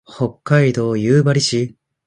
[0.07, 1.75] 北海道夕張市